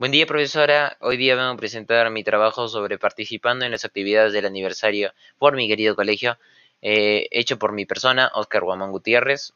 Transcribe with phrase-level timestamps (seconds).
[0.00, 0.96] Buen día, profesora.
[1.00, 5.56] Hoy día vengo a presentar mi trabajo sobre participando en las actividades del aniversario por
[5.56, 6.38] mi querido colegio,
[6.82, 9.54] eh, hecho por mi persona, Oscar Guamán Gutiérrez.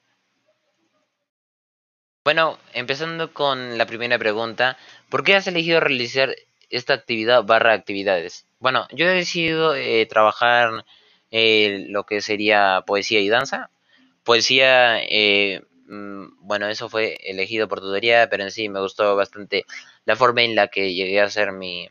[2.25, 4.79] Bueno, empezando con la primera pregunta,
[5.11, 6.35] ¿por qué has elegido realizar
[6.71, 8.45] esta actividad barra actividades?
[8.59, 10.85] Bueno, yo he decidido eh, trabajar
[11.31, 13.71] eh, lo que sería poesía y danza.
[14.25, 15.05] Poesía
[15.87, 19.65] bueno, eso fue elegido por tutoría, pero en sí me gustó bastante
[20.05, 21.89] la forma en la que llegué a hacer mi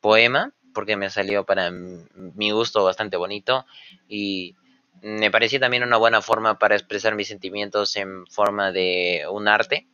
[0.00, 3.66] poema, porque me salió para mi gusto bastante bonito
[4.08, 4.54] y
[5.02, 9.86] me parecía también una buena forma para expresar mis sentimientos en forma de un arte.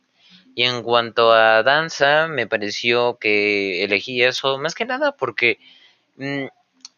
[0.55, 5.59] Y en cuanto a danza, me pareció que elegí eso más que nada porque
[6.17, 6.45] mm,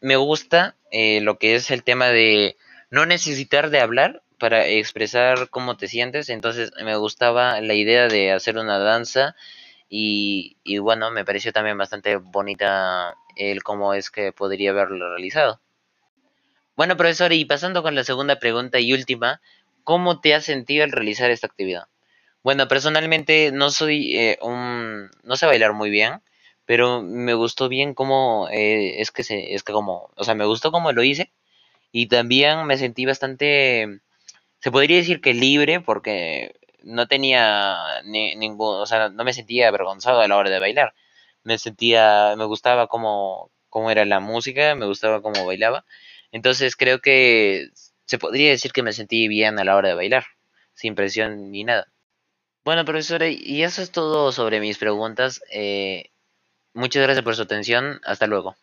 [0.01, 2.55] me gusta eh, lo que es el tema de
[2.89, 6.29] no necesitar de hablar para expresar cómo te sientes.
[6.29, 9.35] Entonces me gustaba la idea de hacer una danza
[9.95, 15.61] y, bueno, me pareció también bastante bonita el cómo es que podría haberlo realizado.
[16.75, 19.39] Bueno, profesor, y pasando con la segunda pregunta y última,
[19.83, 21.87] ¿cómo te has sentido al realizar esta actividad?
[22.41, 25.11] Bueno, personalmente no soy eh, un...
[25.23, 26.21] no sé bailar muy bien,
[26.65, 29.53] pero me gustó bien cómo eh, es que se...
[29.53, 30.09] es que como...
[30.15, 31.31] o sea, me gustó cómo lo hice
[31.91, 34.01] y también me sentí bastante
[34.63, 37.75] se podría decir que libre porque no tenía
[38.05, 40.93] ningún, o sea, no me sentía avergonzado a la hora de bailar.
[41.43, 45.83] Me sentía, me gustaba cómo, cómo era la música, me gustaba cómo bailaba.
[46.31, 47.71] Entonces creo que
[48.05, 50.23] se podría decir que me sentí bien a la hora de bailar,
[50.73, 51.91] sin presión ni nada.
[52.63, 55.41] Bueno, profesora, y eso es todo sobre mis preguntas.
[55.51, 56.11] Eh,
[56.73, 57.99] muchas gracias por su atención.
[58.05, 58.55] Hasta luego.